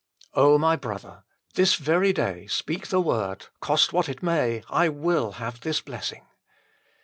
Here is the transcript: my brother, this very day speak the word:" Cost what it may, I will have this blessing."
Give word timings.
my 0.35 0.75
brother, 0.75 1.25
this 1.53 1.75
very 1.75 2.11
day 2.11 2.47
speak 2.47 2.87
the 2.87 2.99
word:" 2.99 3.49
Cost 3.61 3.93
what 3.93 4.09
it 4.09 4.23
may, 4.23 4.63
I 4.67 4.89
will 4.89 5.33
have 5.33 5.59
this 5.59 5.79
blessing." 5.79 6.25